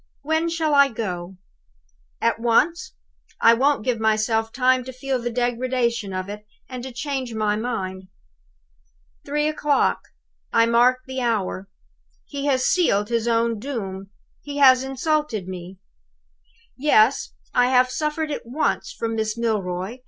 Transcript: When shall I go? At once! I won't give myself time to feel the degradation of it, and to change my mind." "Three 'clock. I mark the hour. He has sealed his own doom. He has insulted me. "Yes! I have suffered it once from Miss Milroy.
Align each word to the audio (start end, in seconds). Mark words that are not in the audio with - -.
When 0.23 0.49
shall 0.49 0.73
I 0.73 0.87
go? 0.87 1.37
At 2.21 2.39
once! 2.39 2.93
I 3.39 3.53
won't 3.53 3.85
give 3.85 3.99
myself 3.99 4.51
time 4.51 4.83
to 4.85 4.91
feel 4.91 5.19
the 5.21 5.29
degradation 5.29 6.11
of 6.11 6.27
it, 6.27 6.43
and 6.67 6.81
to 6.81 6.91
change 6.91 7.35
my 7.35 7.55
mind." 7.55 8.07
"Three 9.23 9.53
'clock. 9.53 9.99
I 10.51 10.65
mark 10.65 11.01
the 11.05 11.21
hour. 11.21 11.69
He 12.25 12.47
has 12.47 12.65
sealed 12.65 13.09
his 13.09 13.27
own 13.27 13.59
doom. 13.59 14.09
He 14.41 14.57
has 14.57 14.83
insulted 14.83 15.47
me. 15.47 15.77
"Yes! 16.75 17.35
I 17.53 17.67
have 17.67 17.91
suffered 17.91 18.31
it 18.31 18.41
once 18.43 18.91
from 18.91 19.13
Miss 19.15 19.37
Milroy. 19.37 19.99